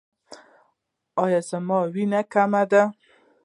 [1.23, 2.83] ایا زما وینه کمه ده؟